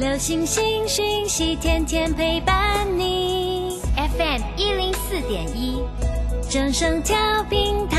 [0.00, 3.82] 流星星讯息，天天陪伴你。
[3.94, 5.84] FM 一零四点一，
[6.50, 7.98] 正声调频台。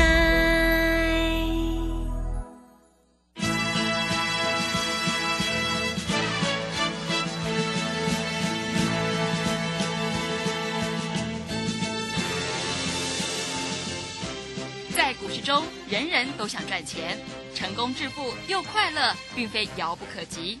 [14.92, 17.16] 在股市中，人人都想赚钱，
[17.54, 20.60] 成功致富又快乐，并非遥不可及。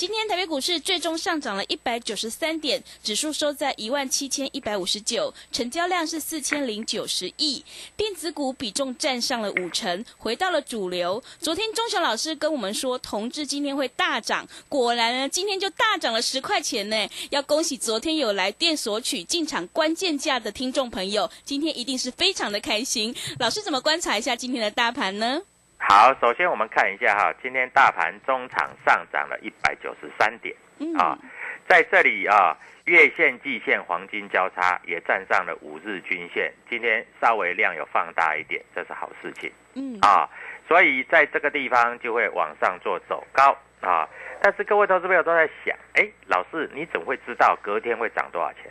[0.00, 7.62] 今天台北股市最终上涨了一百九十三点，指数收在一万七千一百五十九，成交量是四千零九十亿，
[7.98, 11.22] 电子股比重占上了五成，回到了主流。
[11.38, 16.96] 昨天钟祥老师跟我们说，同志今天会大涨，果然呢，今天就大涨了十块钱呢。
[17.28, 23.14] 要恭喜昨天有来电索取进场关键价的听众朋友，今天一定是非常的开心。
[23.38, 25.42] 老师怎么观察一下今天的大盘呢？
[25.82, 31.18] 好，首先我们看一下哈，今天大盘中场上涨了一百九十三点嗯啊，
[31.66, 40.28] 在这里啊，月线、季线黄金交叉也站上了五日均线，今天稍微量有放大一点，这是好事情嗯，啊，
[40.68, 44.08] 所以在这个地方就会往上做走高啊。
[44.42, 48.70] 但是各位投资朋友都在想，哎，老师你怎么会知道隔天会涨多少钱？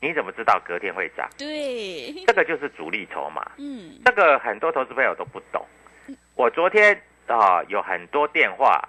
[0.00, 1.28] 你怎么知道隔天会涨？
[1.38, 3.50] 对，这个就是主力筹码。
[3.56, 5.66] 嗯，这个很多投资朋友都不懂。
[6.34, 8.86] 我昨天啊有很多电话，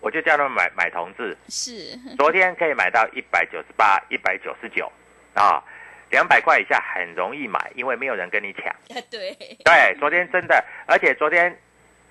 [0.00, 4.90] 我就叫他们买买同志，是，昨天可以买到一百九十八、一百九十九
[5.34, 5.62] 啊，
[6.10, 8.64] 两百块以下很容易买，因为没有人跟你抢。
[9.10, 9.34] 对，
[9.64, 11.56] 对，昨天真的，而且昨天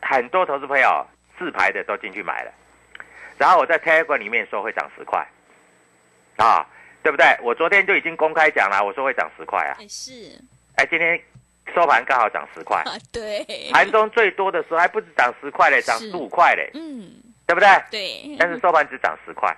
[0.01, 1.05] 很多投资朋友
[1.39, 2.51] 自排的都进去买了，
[3.37, 5.25] 然后我在 Telegram 里面说会涨十块，
[6.35, 6.67] 啊，
[7.01, 7.25] 对不对？
[7.41, 10.37] 我昨天就已经公开讲了，我说会涨十块啊，哎是，
[10.75, 11.17] 哎，今天
[11.73, 12.77] 收盘刚好涨十块。
[12.85, 17.09] 啊对，盘中最多的时候还不止涨十块嘞，涨十五块嘞，嗯，
[17.45, 17.67] 对不对？
[17.91, 19.55] 对，但是收盘只涨十块。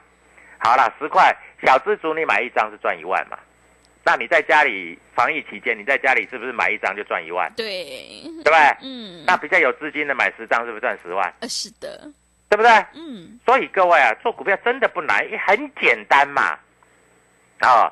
[0.57, 3.37] 好了，十块小资族你买一张是赚一万嘛？
[4.03, 7.51] 那你在家里防疫期间，你在家里是不是买一张就赚一万？
[7.55, 8.77] 对，对不对？
[8.81, 11.33] 嗯，那比较有资金的买十张是不是赚十万？
[11.41, 12.09] 呃是的，
[12.49, 12.71] 对不对？
[12.93, 16.57] 嗯，所以各位啊，做股票真的不难，很简单嘛。
[17.59, 17.91] 啊、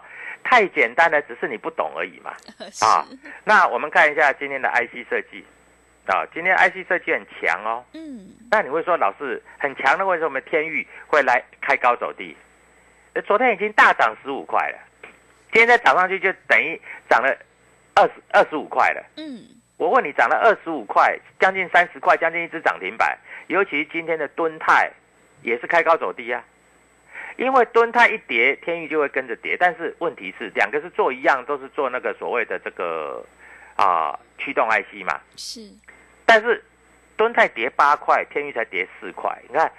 [0.49, 2.31] 太简单了，只是你不懂而已嘛。
[2.81, 3.05] 啊，
[3.43, 5.43] 那我们看一下今天的 IC 设计
[6.05, 7.83] 啊，今天 IC 设计很强哦。
[7.93, 12.35] 嗯，那你会说老师很强的，为什么天域会来开高走低？
[13.13, 14.77] 呃昨天已经大涨十五块了，
[15.51, 17.35] 今天再涨上去就等于涨了
[17.95, 19.03] 二十二十五块了。
[19.17, 19.43] 嗯，
[19.75, 23.17] 我问你，涨了二十五块，将近三十块，将近一只涨停板。
[23.47, 24.89] 尤其今天的敦泰
[25.41, 26.41] 也是开高走低啊，
[27.37, 29.55] 因为敦泰一跌，天域就会跟着跌。
[29.57, 33.23] 但是问题是，两个是做一样，都是做那个所谓的这个
[33.75, 35.19] 啊驱动 IC 嘛。
[35.35, 35.61] 是，
[36.25, 36.63] 但是
[37.15, 39.31] 敦泰跌八块，天域才跌四块。
[39.47, 39.71] 你看，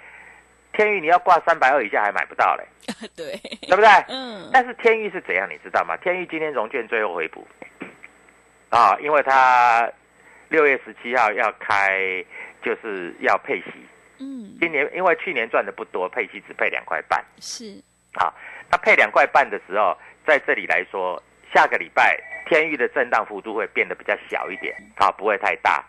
[0.71, 2.63] 天域你要挂三百二以下还买不到嘞，
[3.15, 3.37] 对，
[3.67, 3.89] 对不对？
[4.07, 5.97] 嗯，但是天域是怎样，你知道吗？
[5.97, 7.45] 天域今天融券最后回补
[8.69, 9.91] 啊，因为它
[10.47, 12.23] 六月十七号要开，
[12.63, 13.73] 就是要配息。
[14.19, 17.81] 嗯，今年因为去年赚的不多，配息只配两块半是，
[18.13, 18.33] 啊。
[18.71, 21.21] 那配两块半的时候，在这里来说，
[21.53, 25.83] 下个礼拜天域的震荡幅度会变得比较小一点啊，不会太大。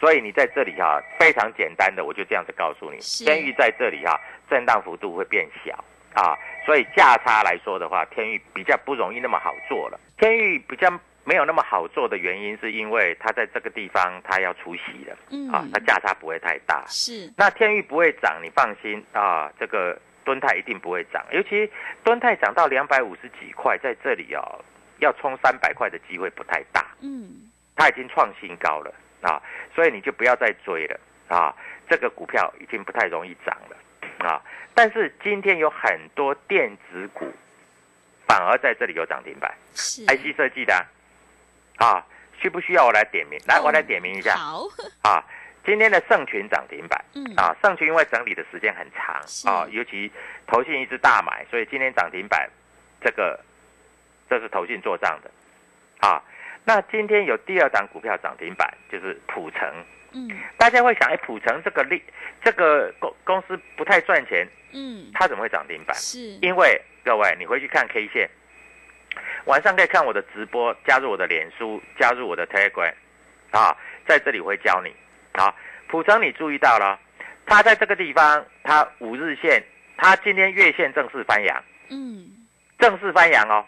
[0.00, 4.20] 所以你在这里哈、非常简单的，我就这样子告诉你，天域在这里哈、
[4.50, 5.72] 震荡幅度会变小
[6.14, 6.36] 啊，
[6.66, 10.00] 所以价差来说的话，天域比较不容易那么好做了。
[10.18, 10.88] 天域比较
[11.24, 16.84] 没有那么好做的原因，是因为它在这个地方它要出息了嗯，啊，它价差不会太大。
[16.88, 21.70] 是，那天域不会涨，你放心啊，这个敦泰一定不会涨，尤其
[22.02, 24.64] 敦泰涨到两百五十几块，在这里哦，
[24.98, 29.40] 要冲三百块的机会不太大，嗯，它已经创新高了啊，
[29.74, 31.54] 所以你就不要再追了啊，
[31.88, 34.42] 这个股票已经不太容易涨了啊。
[34.74, 37.30] 但是今天有很多电子股
[38.26, 39.54] 反而在这里有涨停板。
[39.74, 40.80] 是，IC 设计的啊
[41.76, 42.04] 啊，
[42.40, 43.38] 需不需要我来点名？
[43.46, 44.36] 来，哦我来点名一下。
[44.36, 44.64] 好，
[45.02, 45.24] 啊。
[45.64, 47.24] 今天的盛群涨停板，嗯。
[47.36, 49.14] 啊，盛群因为整理的时间很长
[49.46, 50.10] 啊，尤其
[50.44, 52.50] 投信一直大买，所以今天涨停板，
[53.00, 53.38] 这个
[54.28, 55.30] 这是投信做账的，
[56.00, 56.20] 啊，
[56.64, 59.72] 那今天有第二档股票涨停板，就是普成，
[60.10, 60.28] 嗯。
[60.56, 62.02] 大家会想，哎，普成这个利
[62.42, 65.96] 这个公公司不太赚钱，嗯，它怎么会涨停板？
[65.96, 68.28] 是，因为各位，你回去看 K 线，
[69.44, 72.92] 晚上可以看我的直播，加入我的脸书，加入我的 Telegram，
[73.50, 73.76] 啊，
[74.06, 74.94] 在这里我会教你。
[75.32, 75.54] 啊，
[75.88, 76.98] 普成你注意到了，
[77.46, 79.62] 它在这个地方，它五日线，
[79.96, 82.46] 它今天月线正式翻阳，嗯
[82.78, 83.64] 正式翻阳哦，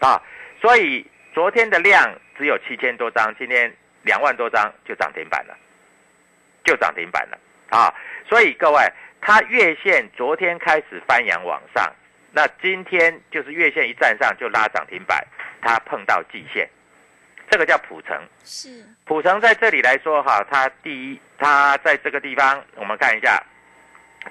[0.00, 0.22] 啊，
[0.60, 3.70] 所以昨天的量只有七千多张，今天
[4.02, 5.54] 两万多张就涨停板了，
[6.64, 7.38] 就涨停板了
[7.68, 7.92] 啊！
[8.28, 8.80] 所以各位，
[9.20, 11.92] 它月线昨天开始翻阳往上，
[12.36, 15.26] 那今天就是月线一站上就拉涨停板，
[15.62, 16.68] 它碰到季线，
[17.50, 18.14] 这个叫普成。
[18.44, 23.42] 是，普成在这里来说哈，它第一，它在这个地方，我们看一下，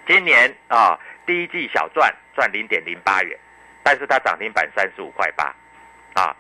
[0.06, 3.36] 今年啊第一季小赚赚零点零八元，
[3.82, 5.46] 但是它涨停板三十五块八，
[6.14, 6.36] 啊，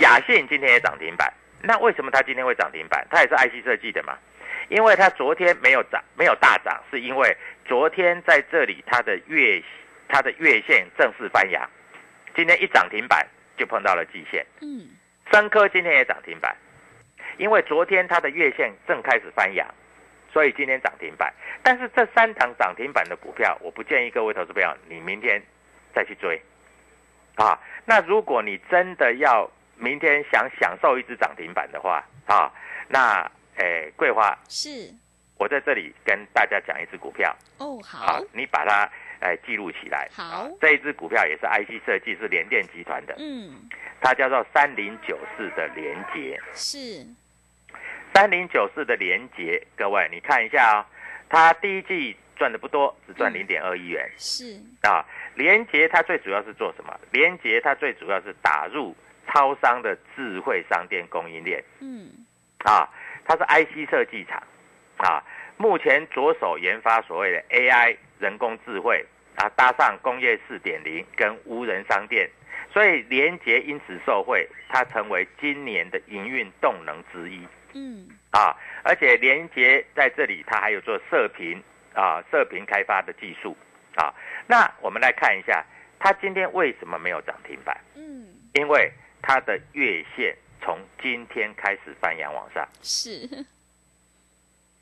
[0.00, 3.06] 雅信今天也涨停板，那为什么它今天会涨停板？
[3.10, 4.18] 它也是 IC 设计的嘛，
[4.68, 7.34] 因为它昨天没有涨，没有大涨，是因为
[7.64, 9.62] 昨天在这里它的月
[10.08, 11.68] 它的月线正式翻阳，
[12.34, 13.26] 今天一涨停板
[13.56, 14.44] 就碰到了季线。
[14.60, 14.88] 嗯
[15.32, 16.56] 三科今天也涨停板，
[17.36, 19.66] 因为昨天它的月线正开始翻阳，
[20.32, 21.34] 所以今天涨停板。
[21.64, 25.42] 但是这三档涨停板的股票，我不建议各位投资朋友你明天
[25.92, 26.40] 再去追
[27.34, 27.58] 啊。
[27.84, 32.52] 那如果你真的要明天想享受一只涨停板的话啊，
[32.86, 34.94] 那诶桂花，是，
[35.38, 38.88] 我在这里跟大家讲一只股票哦啊好，，你把它
[39.20, 40.08] 诶记录起来。
[40.12, 43.68] 好啊这一只股票也是 IC 设计，是联电集团的，嗯
[44.00, 46.40] 它叫做三零九四的联捷。
[46.52, 47.04] 是，
[48.14, 50.86] 三零九四的联捷，各位你看一下啊、
[51.28, 55.04] 它第一季赚的不多，只赚零点二亿元、是，啊。
[55.34, 56.98] 联捷它最主要是做什么？
[57.10, 58.96] 联捷它最主要是打入
[59.26, 62.08] 超商的智慧商店供应链嗯
[62.64, 62.88] 啊，
[63.24, 64.42] 它是 IC 设计厂
[64.96, 65.22] 啊，
[65.58, 69.04] 目前着手研发所谓的 AI 人工智慧
[69.36, 72.28] 啊，搭上工业四点零跟无人商店，
[72.72, 77.46] 所以联捷因此受惠，它成为今年的营运动能之一。
[77.74, 81.62] 嗯啊，而且连接在这里，它还有做射频
[81.94, 83.56] 啊，射频开发的技术
[83.96, 84.14] 啊。
[84.46, 85.64] 那我们来看一下，
[85.98, 87.78] 它今天为什么没有涨停板？
[87.94, 88.90] 嗯因为
[89.20, 92.66] 它的月线从今天开始翻扬往上。
[92.80, 93.28] 是，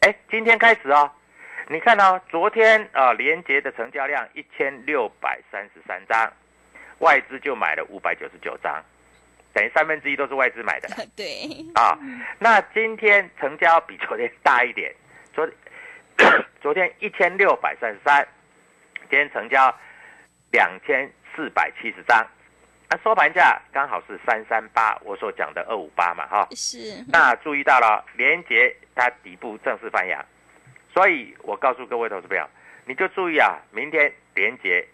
[0.01, 1.11] 哎，今天开始哦，
[1.69, 6.31] 你看哦，昨天啊，连接的成交量一千六百三十三张，
[6.99, 8.83] 外资就买了五百九十九张，
[9.53, 10.89] 等于三分之一都是外资买的。
[11.17, 11.99] 对，啊，
[12.39, 14.95] 那今天成交比昨天大一点，
[15.33, 15.49] 昨
[16.61, 18.27] 昨天一千六百三十三，
[19.09, 19.75] 今天成交
[20.53, 22.27] 两千四百七十张，
[22.91, 26.47] 那收盘价刚好是三三八，我所讲的二五八嘛，哈。
[26.51, 30.23] 是，那注意到了，连接它底部正式翻阳，
[30.95, 32.49] 所以我告诉各位投资朋友，
[32.87, 34.87] 你就注意啊，明天连接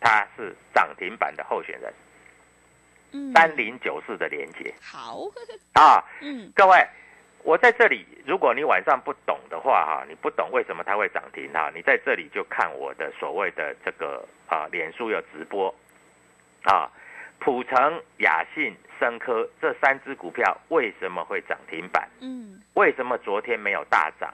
[0.00, 1.92] 它是涨停板的候选人，
[3.12, 5.20] 嗯三零九四的连接 好，
[5.74, 6.02] 啊。
[6.22, 6.82] 嗯 各位，
[7.44, 15.74] 我在这里，如果你晚上不懂的话哈，你不懂为什么它会涨停哈，你在这里就看我的所谓的这个啊，脸书有直播
[16.64, 16.90] 啊，
[17.38, 22.08] 普成、雅信、深科这三只股票为什么会涨停板？
[22.20, 24.32] 嗯为什么昨天没有大涨？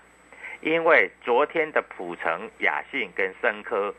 [0.60, 3.94] 因为昨天的普成、雅信跟深科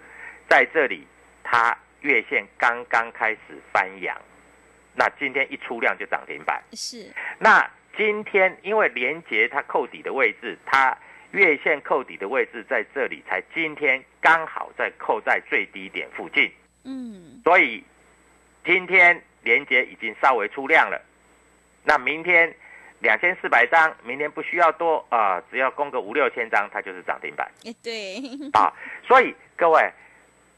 [0.48, 1.08] 在这里，
[1.44, 3.40] 它月线刚刚开始
[3.72, 4.16] 翻阳，
[4.96, 6.62] 那今天一出量就涨停板。
[6.74, 10.98] 是，那今天因为连接它扣底的位置，它
[11.32, 16.52] 月线扣底的位置在这里，才今天刚好在扣在最低点附近，
[16.84, 17.84] 嗯所以
[18.66, 21.02] 今天连接已经稍微出量了。
[21.84, 22.54] 那明天
[23.00, 28.18] 两千四百张，明天不需要多啊、只要供个五六千张，它就是涨停板哎对，
[28.54, 28.72] 啊。
[29.08, 29.90] 所以各位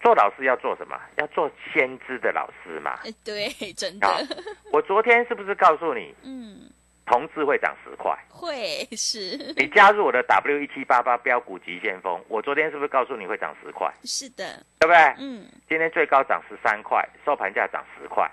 [0.02, 1.00] 做老师要做什么？
[1.18, 3.00] 要做先知的老师嘛。
[3.06, 4.38] 哎对，真啊的，
[4.72, 6.70] 我昨天是不是告诉你， 嗯
[7.08, 8.18] 同志会涨十块？
[8.30, 14.98] 会是，你加入我的 W 一七八八标股急先锋，我昨天是不是告诉你会涨十块，是的，对不对？
[15.20, 18.30] 嗯今天最高涨十三块，收盘价涨十块，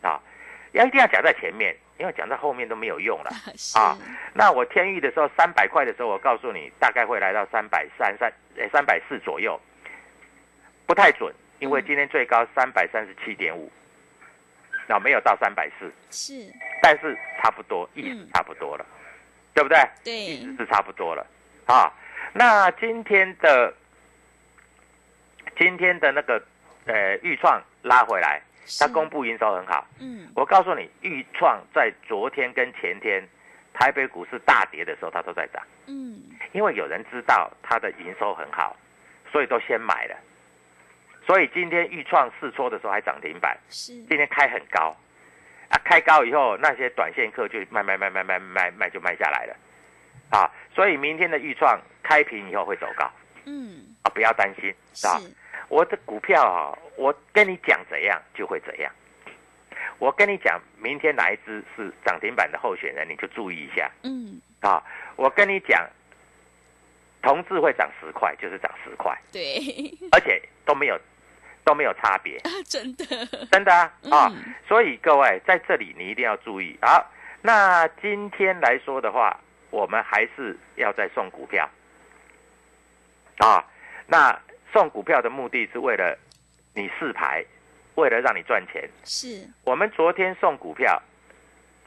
[0.00, 0.20] 啊，
[0.72, 3.30] 要一定要讲在前面，因为讲到后面都没有用了。
[3.78, 3.96] 啊
[4.32, 9.60] 那我天域的时候，三百块的时候，我告诉你大概会来到三百三三呃三百四左右，
[10.86, 13.70] 不太准，因为嗯今天最高三百三十七点五，
[14.86, 18.86] 那没有到三百四，是，但是差不多，意思嗯差不多了，
[19.52, 19.78] 对不对？
[20.02, 21.26] 对意，思是差不多了
[21.66, 21.92] 啊。
[22.32, 23.74] 那今天的
[25.58, 26.42] 今天的那个
[26.86, 28.40] 呃预创拉回来，
[28.78, 29.86] 它公布营收很好。
[29.98, 30.28] 嗯。
[30.34, 33.26] 我告诉你，豫创在昨天跟前天
[33.72, 36.22] 台北股市大跌的时候，它都在涨，嗯。
[36.52, 38.76] 因为有人知道它的营收很好，
[39.30, 40.16] 所以都先买了。
[41.26, 44.96] 所以今天豫创试戳的时候还涨停板，是，今天开很高，
[45.68, 49.56] 啊，开高以后那些短线客就卖卖卖卖卖卖卖就卖下来了，
[50.30, 53.08] 啊，所以明天的豫创开平以后会走高。
[53.44, 53.94] 嗯。
[54.02, 55.06] 啊，不要担心，是。
[55.06, 55.20] 啊，
[55.70, 58.92] 我的股票啊，我跟你讲怎样就会怎样。
[59.98, 63.88] 我跟你讲，明天哪一只是涨停板的候选人，你就注意一下。
[64.02, 64.40] 嗯。
[64.60, 64.82] 啊。
[65.16, 65.88] 我跟你讲，
[67.22, 69.58] 同志会涨十块，就是涨十块，对，
[70.10, 70.98] 而且都没有
[71.64, 73.04] 都没有差别，啊真的，
[73.52, 73.72] 真的
[74.10, 74.32] 啊？
[74.66, 76.76] 所以各位在这里你一定要注意。
[76.80, 77.04] 啊，
[77.42, 79.38] 那今天来说的话，
[79.70, 81.68] 我们还是要再送股票。
[83.38, 83.64] 啊。
[84.06, 84.36] 那
[84.72, 86.16] 送股票的目的是为了
[86.74, 87.44] 你试牌，
[87.96, 88.88] 为了让你赚钱。
[89.04, 91.00] 是，我们昨天送股票，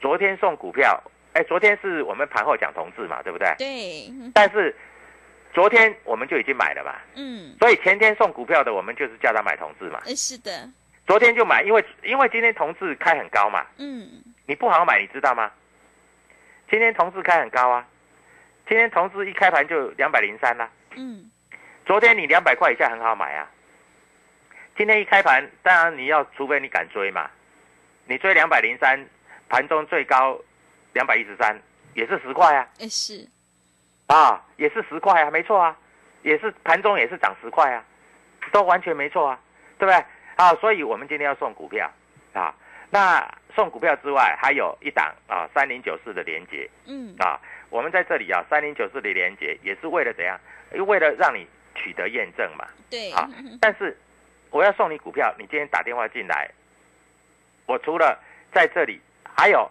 [0.00, 3.54] 昨天送股票，哎，昨天是我们盘后讲同志嘛，对不对？
[3.58, 4.74] 对，但是
[5.52, 10.00] 昨天我们就已经买了嘛，嗯，所以前天送股票的，我们就是叫他买同志嘛。
[10.04, 10.68] 呃是的，
[11.06, 15.50] 昨天就买，因为因为今天同志开很高嘛，嗯你不好买，你知道吗？
[16.70, 17.86] 今天同志开很高啊，
[18.68, 20.68] 今天同志一开盘就两百零三啦。
[20.96, 21.30] 嗯
[21.84, 23.46] 昨天你两百块以下很好买啊，
[24.76, 27.30] 今天一开盘，当然你要，除非你敢追嘛，
[28.06, 28.98] 你追两百零三，
[29.48, 30.38] 盘中最高
[30.94, 31.60] 两百一十三，
[31.92, 33.28] 也是十块啊，也是，
[34.06, 35.76] 啊，也是十块啊，没错啊，
[36.22, 37.84] 也是盘中也是涨十块啊，
[38.50, 39.38] 都完全没错啊，
[39.78, 40.04] 对不对？
[40.36, 41.90] 啊，所以我们今天要送股票。
[42.32, 42.52] 啊，
[42.90, 43.24] 那
[43.54, 47.14] 送股票之外，还有一档啊，三零九四的连接嗯。
[47.20, 47.38] 啊，
[47.70, 50.36] 我们在这里啊，三零九四的连接也是为了怎样？
[50.88, 53.28] 为了让你取得验证嘛，对，啊
[53.60, 53.96] 但是
[54.50, 56.50] 我要送你股票，你今天打电话进来，
[57.66, 58.18] 我除了
[58.52, 59.00] 在这里，
[59.36, 59.70] 还有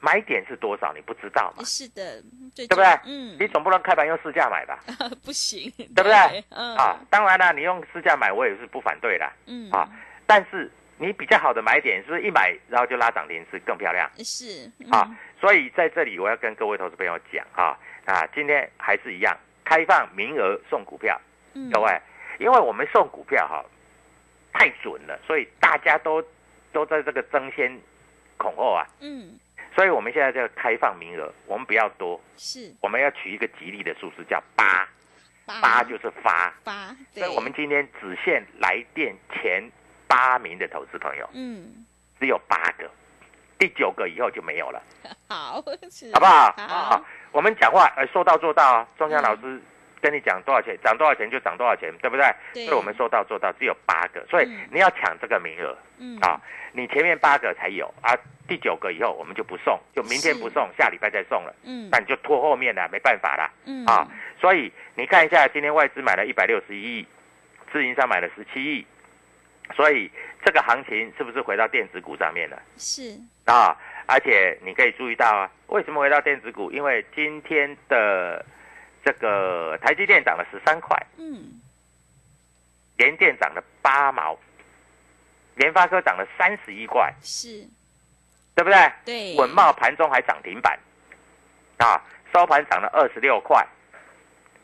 [0.00, 1.64] 买点是多少，你不知道嘛？
[1.64, 2.22] 是的，
[2.54, 4.78] 对对不对嗯你总不能开盘用市价买吧？
[5.24, 6.44] 不行，对不对？
[6.50, 9.88] 嗯啊，当然了，你用市价买，我也是不反对的嗯啊。
[10.26, 15.08] 但是你比较好的买点，是不是一买然后就拉涨停是更漂亮是啊？
[15.40, 21.31] 所以在这里我要跟各位投资朋友讲啊啊，今天还是一样开放名额送股票，嗯
[21.72, 22.00] 各位，
[22.38, 23.64] 因为我们送股票哈
[24.52, 26.22] 太准了，所以大家都
[26.72, 27.80] 都在这个争先
[28.36, 29.38] 恐后啊，嗯。
[29.74, 32.70] 所以我们现在就开放名额，我们不要多，是。
[32.82, 34.86] 我们要取一个吉利的数字叫八，
[35.46, 35.60] 八。
[35.62, 36.52] 八就是发。
[36.62, 39.62] 八，所，以我们今天只限来电前
[40.06, 41.86] 八名的投资朋友，嗯。
[42.20, 42.90] 只有八个，
[43.58, 44.82] 第九个以后就没有了，
[45.26, 46.12] 好是。
[46.12, 46.52] 好不好？
[46.58, 46.74] 好。
[46.96, 49.58] 啊，我们讲话呃说到做到啊，中央老师
[50.02, 52.26] 跟你讲多少钱，涨多少钱就涨多少钱，对不对？
[52.52, 56.40] 对所以我们说到做到，只有八个，所以嗯你要抢这个名额嗯啊，
[56.72, 58.12] 你前面八个才有啊，
[58.48, 63.48] 第九个以后我们就不送，就明天不送，下礼拜再送了，嗯那你就拖后面了，没办法啦。
[63.64, 64.06] 嗯啊，
[64.40, 67.06] 所以你看一下，今天外资买了一百六十一亿，
[67.72, 68.84] 自营商买了十七亿，
[69.76, 70.10] 所以
[70.44, 73.76] 这个行情是不是回到电子股上面了是啊？
[74.06, 76.72] 而且你可以注意到啊，为什么回到电子股？
[76.72, 78.44] 因为今天的
[79.04, 81.60] 这个台积电涨了十三块，嗯。
[82.96, 84.38] 联电涨了八毛，
[85.54, 87.66] 联发科涨了三十一块，是。
[88.54, 88.92] 对不对？
[89.04, 89.36] 对。
[89.36, 90.78] 稳茂盘中还涨停板，
[91.78, 92.00] 啊，
[92.32, 93.66] 收盘涨了二十六块，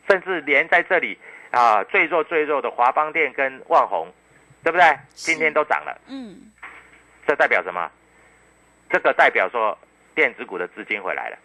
[0.07, 1.17] 甚至连在这里
[1.51, 4.07] 啊最弱最弱的华邦电跟万宏，
[4.63, 4.99] 对不对？
[5.15, 6.51] 今天都涨了，嗯。
[7.27, 7.91] 这代表什么？
[8.91, 9.77] 这个代表说
[10.15, 11.37] 电子股的资金回来了，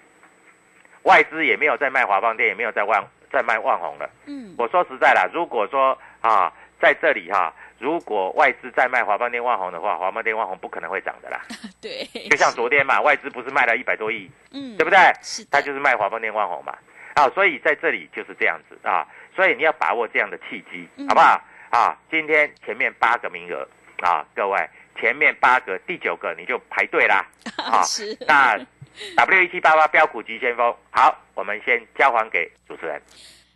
[1.04, 4.10] 外资也没有在卖华邦电，也没有在万在卖万宏了。
[4.26, 11.40] 嗯我说实在啦，如果说啊在这里哈、如果外资在卖华邦电、万宏的话，华邦电、万宏不可能会涨的啦。
[11.80, 14.98] 对，就像昨天嘛，外资不是卖了一百多亿，嗯对不对？
[15.22, 16.76] 是的他就是卖华邦电、万宏嘛。
[17.14, 19.06] 啊，所以在这里就是这样子啊，
[19.36, 21.40] 所以你要把握这样的契机，嗯好不好？
[21.70, 23.66] 啊，今天前面八个名额
[24.02, 24.58] 啊，各位
[25.00, 27.24] 前面八个，第九个你就排队啦。
[27.56, 28.58] 啊是那
[29.16, 33.00] W 一七八八标股急先锋，好，我们先交还给主持人。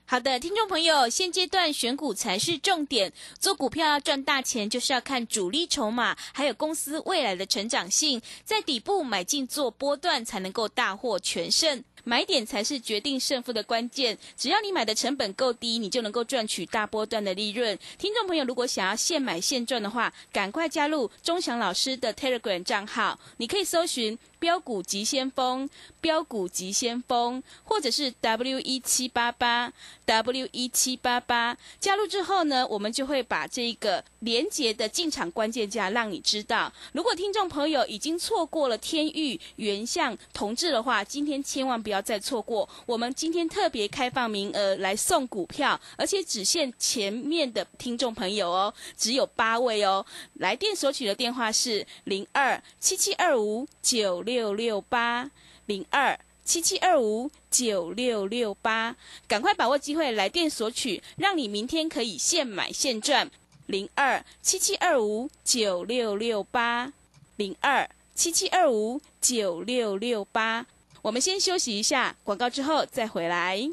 [0.05, 3.13] 好的，听众朋友，现阶段选股才是重点。
[3.39, 11.85] 做股票要赚大钱，就是要看主力筹码，还有公司未来的成长性，在底部买进做波段，才能够大获全胜。
[12.05, 14.17] 买点才是决定胜负的关键。
[14.35, 17.79] 只要你买的成本够低，你就能够赚取大波段的利润。
[17.99, 24.19] 听众朋友，如果想要现买现赚的话，赶快加入钟祥老师的 Telegram 账号，你可以搜寻。
[24.39, 25.69] 标股急先锋，
[26.01, 29.73] 标股急先锋，或者是 W 一七八八
[30.05, 36.73] W 一七八八，加入之后呢，我们就会把这个连接的进场关键价让你知道。
[36.93, 42.69] 如果听众朋友已经错过了天域、原相、同志的话，今天千万不要再错过。
[42.87, 50.05] 我们今天特别开放名额来送股票，而且只限前面的听众朋友哦，只有八位哦。
[50.35, 54.23] 来电索取的电话是零二七七二五九。
[54.29, 55.31] 六六八
[55.65, 58.95] 零二七七二五九六六八，
[59.27, 63.31] 赶快把握机会来电索取，让你明天可以现买现赚。
[63.65, 66.93] 零二七七二五九六六八
[67.37, 70.67] 零二七七二五九六六八。
[71.01, 73.67] 我们先休息一下广告，之后再回来。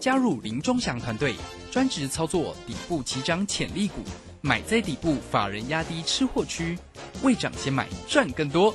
[0.00, 1.34] 加入林中祥团队，
[1.70, 4.02] 专职操作底部起涨潜力股，
[4.40, 6.78] 买在底部，法人压低吃货区，
[7.22, 8.74] 未涨先买赚更多。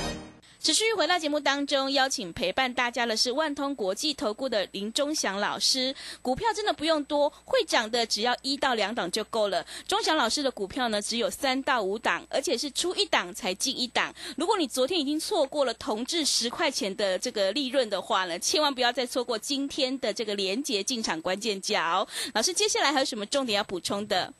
[0.61, 5.91] 持续回到节目当中，邀请陪伴大家的是万通国际投顾的林忠祥老师。
[6.21, 9.65] 股票真的不用多，会涨的只要一到两档就够了。
[9.87, 14.13] 忠祥老师的股票呢，只有三到五档，而且是出一档才进一档。
[14.37, 22.07] 如果你昨天已经错过了同质十块钱的这个利润的话呢，千万不要再错过今天的这个连接进场关键角。
[22.35, 24.31] 老师，接下来还有什么重点要补充的？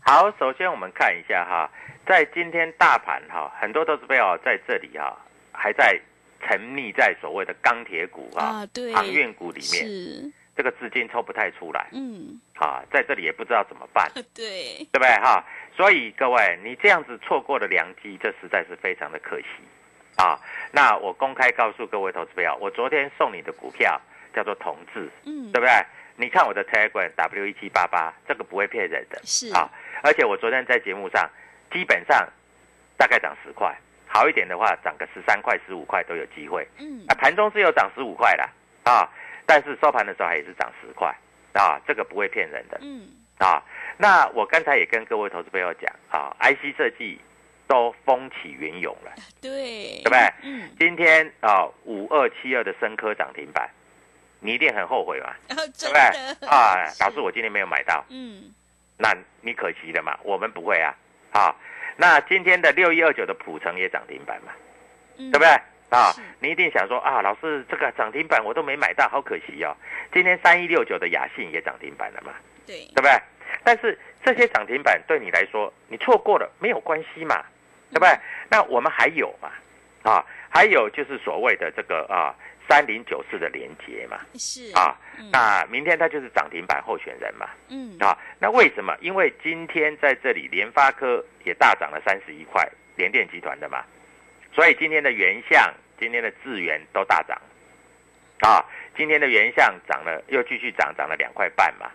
[0.00, 1.70] 好，首先我们看一下哈，
[2.04, 5.16] 在今天大盘哈，很多投资友在这里哈。
[5.58, 6.00] 还在
[6.40, 15.08] 沉溺在所谓的钢铁股啊、航运股里面，这个资金抽不太出来，嗯，啊，在这里也不知道怎么办， 对，对不对？
[15.16, 15.44] 哈？
[15.76, 19.46] 所以各位，你这样子错过了良机，这实在是非常的可惜。
[20.16, 20.38] 啊。
[20.72, 24.00] 那我公开告诉各位投资朋友，我昨天送你的股票
[24.34, 25.72] 叫做同志，嗯，对不对？
[26.16, 29.52] 你看我的 Telegram W 一七八八，这个不会骗人的，是。
[29.54, 29.70] 啊，
[30.02, 31.28] 而且我昨天在节目上
[31.72, 32.28] 基本上
[32.96, 33.76] 大概涨十块。
[34.08, 36.66] 好一点的话，涨个十三块、十五块都有机会。
[36.78, 38.42] 嗯，啊，盘中是有涨十五块的
[38.90, 39.08] 啊，
[39.46, 41.14] 但是收盘的时候还是涨十块
[41.52, 42.78] 啊，这个不会骗人的。
[42.82, 43.62] 嗯，啊，
[43.96, 47.20] 那我刚才也跟各位投资朋友讲啊，IC 设计
[47.66, 50.18] 都风起云涌了， 对，对不对？
[50.42, 53.68] 嗯，今天啊，五二七二的深科涨停板，
[54.40, 55.34] 你一定很后悔嘛？
[55.48, 56.48] 对不对？
[56.48, 58.04] 啊， 导致我今天没有买到。
[58.08, 58.52] 嗯，
[58.96, 60.18] 那你可惜了嘛？
[60.22, 60.94] 我们不会啊，
[61.32, 61.54] 啊。
[62.00, 64.52] 那今天的六一二九的普成也涨停板嘛，
[65.16, 65.48] 对不对
[65.90, 66.14] 啊？
[66.38, 69.76] 你一定想说啊，老师这个涨停板我都没买到，好可惜哦。
[70.12, 72.32] 今天三一六九的雅信也涨停板了嘛，
[72.64, 73.10] 对，对不对？
[73.64, 77.44] 但是这些涨停板对你来说，你错过了没有关系嘛，
[77.90, 78.16] 对不对？
[78.48, 79.50] 那我们还有嘛，
[80.08, 82.32] 啊，还有就是所谓的这个啊。
[82.68, 84.94] 三零九四的连接嘛，是啊，
[85.32, 87.96] 那明天它就是涨停板候选人嘛，嗯。
[87.98, 88.94] 啊，那为什么？
[89.00, 93.82] 因为今天在这里联发科也大涨了三十一块，联电集团的嘛，
[94.52, 97.40] 所以今天的原相、今天的智源都大涨，
[98.40, 98.62] 啊，
[98.94, 101.90] 今天的原相涨了又继续涨，涨了两块半嘛，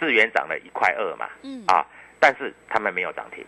[0.00, 1.62] 智源涨了一块二嘛，嗯。
[1.68, 1.86] 啊，
[2.18, 3.46] 但是他们没有涨停，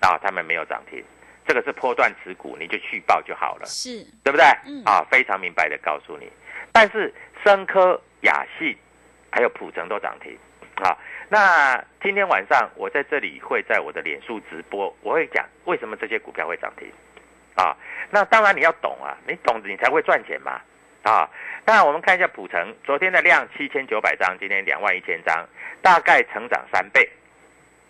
[0.00, 1.04] 啊，他们没有涨停。
[1.50, 4.46] 这个是波段持股，你就去报就好了，是对不对？
[4.66, 6.30] 嗯啊，非常明白的告诉你。
[6.70, 8.72] 但是深科、雅信
[9.32, 10.38] 还有普成都涨停
[10.76, 10.96] 啊。
[11.28, 16.88] 那今天晚上我在这里会在我的脸书直播，我会讲为什么这些股票会涨停
[17.56, 17.76] 啊。
[18.10, 20.60] 那当然你要懂啊，你懂你才会赚钱嘛
[21.02, 21.28] 啊。
[21.66, 25.44] 那我们看一下普成昨天的量七千九百张，今天两万一千张，
[25.82, 27.10] 大概成长三倍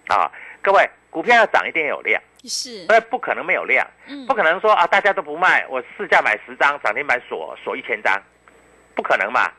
[0.09, 0.33] 啊。
[0.63, 2.21] 各位股票要涨一定有量。
[2.45, 8.19] 是，所以不可能没有量，嗯不可能说啊，大家都不卖，我市价买十张，涨停板锁锁一千张，
[8.95, 9.53] 不可能嘛，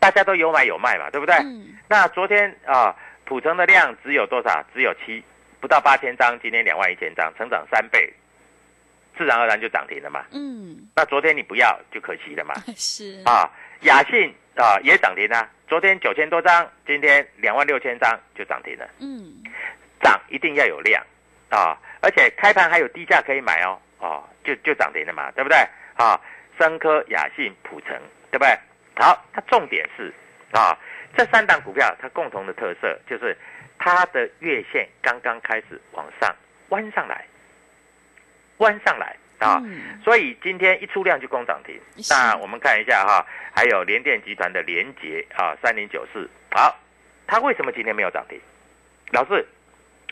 [0.00, 1.36] 大家都有买有卖嘛，对不对？
[1.36, 2.92] 嗯那昨天啊，
[3.24, 4.60] 普成的量只有多少？
[4.74, 5.22] 只有七，
[5.60, 8.12] 不到八千张，今天两万一千张，成长三倍，
[9.16, 10.24] 自然而然就涨停了嘛。
[10.32, 12.54] 嗯，那昨天你不要就可惜了嘛。
[12.74, 13.48] 是啊，
[13.82, 18.88] 雅信啊也涨停啊，昨天九千多张，今天两万六千张就涨停了。
[18.98, 19.32] 嗯，
[20.06, 21.02] 涨一定要有量
[21.50, 21.76] 啊。
[22.00, 25.58] 而且开盘还有低价可以买哦，哦，就就涨停了嘛，对不对？
[25.96, 26.20] 啊，
[26.56, 27.90] 深科、雅信、普成，
[28.30, 28.56] 对不对？
[28.94, 30.14] 好，它重点是
[30.52, 30.78] 啊，
[31.16, 33.36] 这三档股票它共同的特色就是
[33.78, 36.32] 它的月线刚刚开始往上
[36.68, 37.24] 弯上来，
[38.58, 41.80] 弯上来啊，嗯所以今天一出量就攻涨停。
[42.08, 46.78] 那我们看一下哈，还有联电集团的联捷啊，三零九四，好，
[47.26, 48.40] 它为什么今天没有涨停？
[49.10, 49.46] 老师，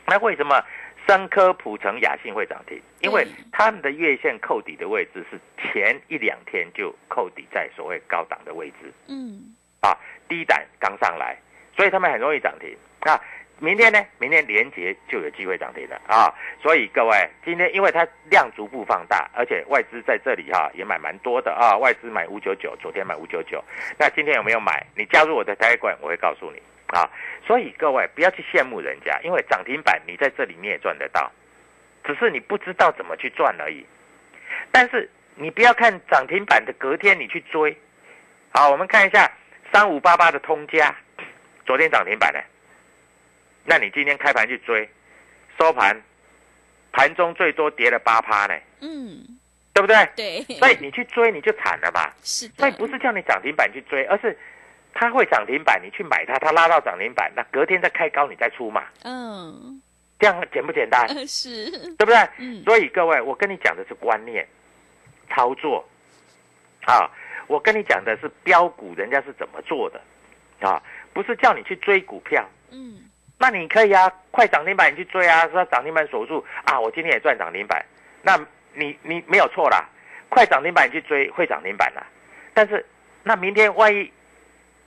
[0.07, 0.63] 那为什么
[1.07, 2.81] 三科、普成、雅信会涨停？
[3.01, 9.97] 因为他们的月线扣底的位置是前一两天就扣底在所谓高档的位置嗯，啊，
[10.29, 11.37] 低档刚上来，
[11.77, 12.75] 所以他们很容易涨停。
[13.03, 13.21] 那
[13.61, 14.05] 明天呢？
[14.19, 16.33] 明天连捷就有机会涨停了啊！
[16.61, 23.63] 所以各位，今天因为它量逐步放大，而且外资在这里哈、也买蛮多的啊，外资买五九九，昨天买五九九，
[23.97, 24.85] 那今天有没有买？
[24.97, 27.09] 你加入我的台馆，我会告诉你啊。
[27.47, 31.31] 所以各位不要去羡慕人家，因为涨停板你在这里你也赚得到，
[32.03, 33.85] 只是你不知道怎么去赚而已。
[34.71, 37.77] 但是你不要看涨停板的隔天你去追，
[38.51, 39.31] 好，我们看一下
[39.73, 40.95] 三五八八的通家，
[41.67, 42.41] 昨天涨停板呢，
[43.65, 44.89] 那你今天开盘去追，
[45.59, 46.01] 收盘
[46.93, 49.23] 盘中最多跌了八趴呢，嗯，
[49.73, 50.09] 对不对？
[50.17, 52.15] 对，所以你去追你就惨了吧。
[52.23, 54.37] 是的，所以不是叫你涨停板去追，而是
[54.95, 59.83] 它会涨停板，你去买它，它拉到涨停板，那隔天再开高你再出嘛，嗯，
[60.19, 61.05] 这样简不简单？
[61.09, 62.17] 呃 是，对不对？
[62.39, 62.63] 嗯。
[62.65, 64.47] 所以各位，我跟你讲的是观念、
[65.29, 65.85] 操作。
[66.87, 67.11] 啊，
[67.47, 70.01] 我跟你讲的是标股，人家是怎么做的。
[70.61, 70.81] 啊，
[71.13, 72.47] 不是叫你去追股票。
[72.71, 76.45] 嗯，那你可以啊，快涨停板你去追啊，说涨停板锁住。
[76.65, 77.85] 啊，我今天也赚涨停板，
[78.23, 78.39] 那
[78.75, 79.89] 你你没有错啦，
[80.29, 82.07] 快涨停板你去追会涨停板啦，
[82.53, 82.85] 但是
[83.23, 84.13] 那明天万一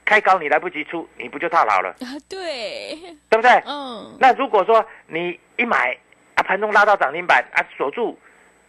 [0.08, 2.98] 开高你来不及出，你不就套牢了，啊对，
[3.30, 3.52] 对不对？
[3.66, 5.96] 嗯，那如果说你一买
[6.36, 8.18] 啊，盘中拉到涨停板啊，锁住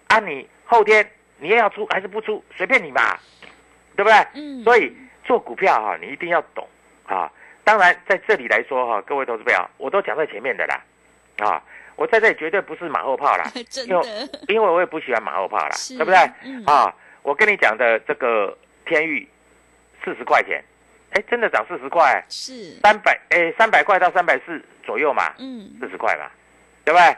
[0.08, 3.16] 啊，你后天你也要出还是不出，随便你嘛，
[3.94, 4.26] 对不对？
[4.34, 4.92] 嗯所以
[5.24, 6.66] 做股票哈、你一定要懂
[7.06, 7.30] 啊。
[7.62, 10.82] 当然在这里来说哈、各位投资朋友，我都讲在前面的啦，
[11.38, 11.62] 啊，
[11.94, 16.18] 我在这里绝对不是马后炮啦， 真因为的，因为我也不喜欢马后炮啦，是对不对？
[16.42, 19.28] 嗯啊，我跟你讲的这个天域
[20.02, 20.64] 四十块钱，
[21.10, 26.30] 哎，真的涨四十块，是，三百哎三百块到三百四左右嘛，嗯，四十块嘛，
[26.84, 27.16] 对不对？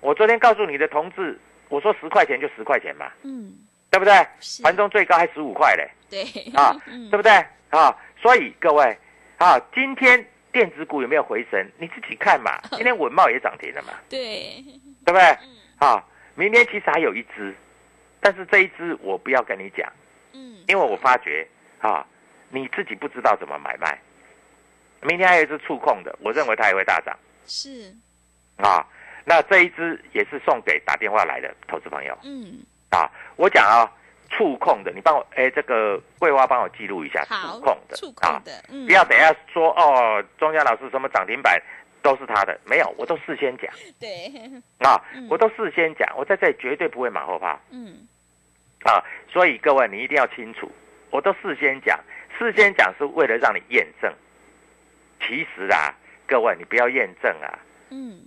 [0.00, 3.52] 我昨天告诉你的同志，我说十块钱就十块钱嘛，嗯，
[3.90, 4.14] 对不对？
[4.40, 6.22] 是盘中最高还十五块嘞，对，
[6.54, 7.32] 啊嗯对不对？
[7.70, 8.96] 啊，所以各位
[9.38, 11.66] 啊，今天电子股有没有回升？
[11.78, 12.60] 你自己看嘛。
[12.72, 14.62] 今天文茂也涨停了嘛， 对，
[15.04, 15.20] 对不对？
[15.22, 17.54] 嗯啊，明天其实还有一只，
[18.20, 19.90] 但是这一只我不要跟你讲，
[20.32, 21.46] 嗯，因为我发觉
[21.80, 22.06] 啊，
[22.52, 23.98] 你自己不知道怎么买卖。
[25.00, 27.16] 明天还有一只触控的，我认为它也会大涨。
[27.46, 27.92] 是，
[28.58, 28.86] 啊。
[29.24, 32.16] 那这一只也是送给打电话来的投资朋友。
[32.22, 32.58] 嗯，
[32.90, 33.10] 啊。
[33.36, 33.90] 我讲啊，
[34.30, 37.96] 触控的，你帮我哎，这个桂花帮我记录一下好触控，的。
[37.96, 38.42] 触啊控。
[38.44, 41.60] 的，嗯，不要等一下说哦，庄家老师什么涨停板
[42.02, 43.72] 都是他的，没有，我都事先讲。
[43.98, 44.26] 对，
[44.78, 47.58] 啊嗯，我都事先讲，我在这里绝对不会马后炮。
[47.70, 48.06] 嗯，
[48.84, 50.70] 啊，所以各位你一定要清楚，
[51.10, 51.98] 我都事先讲，
[52.42, 54.12] 事先讲是为了让你验证。
[55.20, 55.94] 其实啊，
[56.26, 57.58] 各位你不要验证啊，
[57.90, 58.20] 嗯，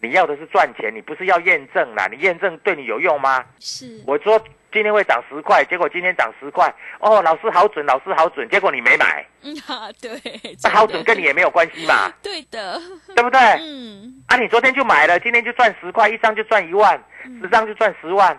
[0.00, 3.44] 你要的是赚钱，你不是要验证啦，你验证对你有用吗？
[3.58, 4.38] 是，我说
[4.70, 10.10] 今天会涨十块，结果今天涨十块，哦，老师好准，老师好准，结果你没买，嗯哈，对，
[10.62, 12.78] 那好准跟你也没有关系嘛， 对的，
[13.14, 13.40] 对不对？
[13.60, 18.38] 嗯，啊，你昨天就买了，今天就赚十块，一张就赚一万，嗯十张就赚十万，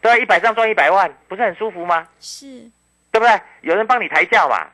[0.00, 0.20] 对？
[0.20, 2.08] 一百张赚一百万，不是很舒服吗？
[2.18, 2.68] 是，
[3.14, 3.40] 对不对？
[3.60, 4.66] 有人帮你抬轿嘛，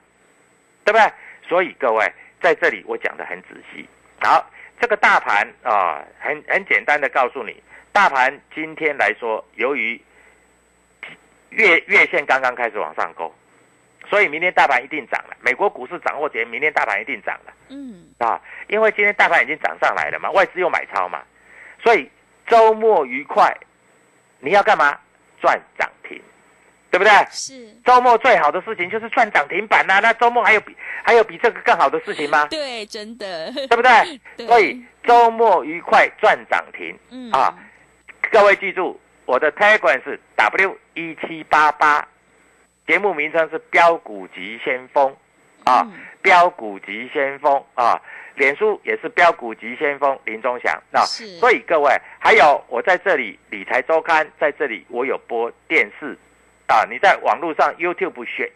[0.82, 1.12] 对不对？
[1.46, 3.86] 所以各位在这里我讲的很仔细。
[4.18, 4.50] 好，
[4.80, 10.00] 这个大盘啊、很很简单的告诉你，大盘今天来说，由于
[11.50, 13.30] 月月线刚刚开始往上勾，
[14.08, 15.36] 所以明天大盘一定涨了。
[15.42, 17.52] 美国股市涨或跌，明天大盘一定涨了。
[17.68, 21.22] 嗯，啊，因为今天大盘已经涨上来了嘛，外资又买超嘛，
[21.82, 22.10] 所以
[22.46, 23.54] 周末愉快，
[24.38, 24.98] 你要干嘛？
[25.42, 25.86] 赚涨，
[26.90, 27.12] 对不对？
[27.30, 32.46] 是，周末最好的事情就是赚涨停板呐、那周末还有比还有比这个更好的事情吗？
[32.50, 34.20] 对，真的，对不对？
[34.36, 37.56] 对所以周末愉快赚涨停嗯，啊！
[38.30, 42.06] 各位记住，我的 Telegram 是 W 一七八八，
[42.86, 45.14] 节目名称是标股急先锋
[45.64, 47.98] 啊，嗯标股急先锋啊，
[48.34, 56.16] 脸书也是标股急先锋林中祥啊，是所以各位还有我在这里理财周刊在这里我有播电视
[56.70, 58.50] 啊，你在网络上 YouTube 学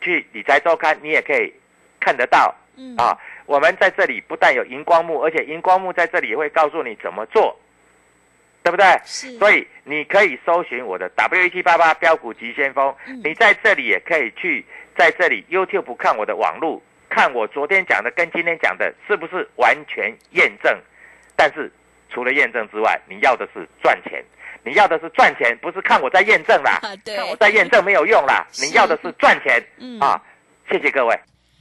[0.00, 1.52] 去理财周刊，你也可以
[2.00, 3.16] 看得到嗯，啊。
[3.44, 7.58] 我们在这里不但有荧光幕，而且荧光幕在这里也会告诉你怎么做
[8.62, 8.84] 对不对？
[9.04, 14.64] 是，所以你可以搜寻我的 W 一七八八标股急先锋，嗯你在这里也可以去
[14.96, 20.78] 在这里 YouTube 看我的网路，看我昨天讲的跟今天讲的是不是完全验证。
[21.34, 21.70] 但是
[22.10, 24.22] 除了验证之外，你要的是赚钱，
[24.64, 26.78] 你要的是赚钱，不是看我在验证啦。
[26.82, 30.20] 啊对看我在验证没有用啦， 你要的是赚钱嗯啊！
[30.70, 31.18] 谢谢各位。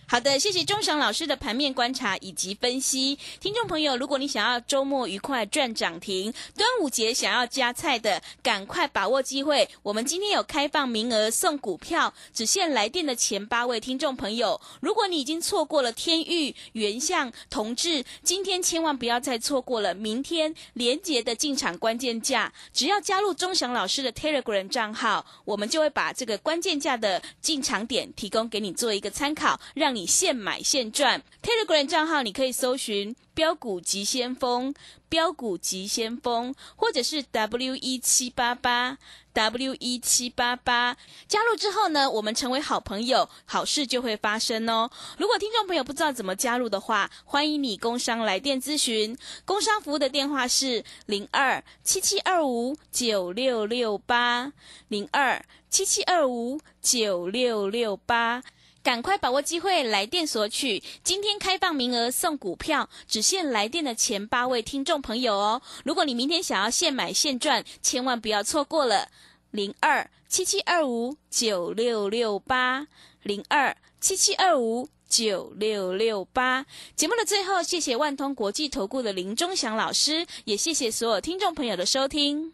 [0.10, 3.20] 好的，谢谢钟祥老师的盘面观察以及分析。
[3.42, 9.68] 听众朋友，如果你想要周末愉快赚涨停，端午节想要加菜的，赶快把握机会。
[9.84, 14.62] 我们今天有开放名额送股票，只限来电的前八位听众朋友。
[14.80, 22.54] 如果你已经错过了天域、原相、同志，今天千万不要再错过了明天连结的进场关键价。
[22.72, 31.24] 只要加入钟祥老师的 Telegram 账号，我们就会把这个关键价的进场点提供给你做一个参考，让你现买现赚。
[31.42, 34.72] Telegram 账号你可以搜寻“标股急先锋”、
[35.10, 39.00] “标股急先锋”，或者是 W 一七八八
[39.34, 40.96] W 一七八八。
[41.28, 44.92] 加入之后呢，我们成为好朋友，好事就会发生哦。
[45.18, 54.54] 如果听众朋友不知道怎么加入的话，欢迎你工商来电咨询，工商服务的电话是零二七七二五九六六八
[54.90, 58.44] 零二七七二五九六六八。
[58.88, 60.82] 赶快把握机会，来电索取。
[61.04, 65.62] 今天开放名额送股票，只限来电的前八位听众朋友哦。
[65.84, 69.10] 如果你明天想要现买现赚，千万不要错过了。
[69.52, 72.88] 零二七七二五九六六八
[73.24, 76.66] 零二七七二五九六六八。
[76.96, 82.54] 节目的最后，谢谢万通国际投顾的林忠祥老师，也谢谢所有听众朋友的收听。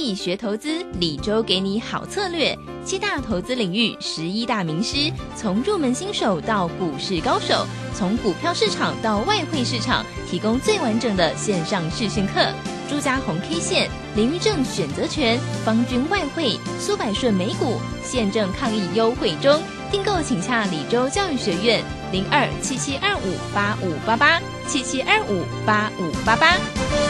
[0.00, 2.56] 易学投资，李周给你好策略。
[2.84, 12.40] 七大投资领域，十一大名师，从入门新手到股市高手，从股票市场到外汇市场，提供最完整的线上视讯课。
[12.88, 19.60] 朱家红 K 线、林玉正选择权、方军外汇、苏百顺美股，现正抗疫优惠中，
[19.92, 27.09] 订购请洽李州教育学院零二七七二五八五八八七七二五八五八八。